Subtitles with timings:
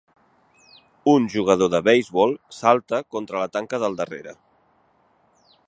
[1.11, 4.35] Un jugador de beisbol salta contra la tanca del darrere.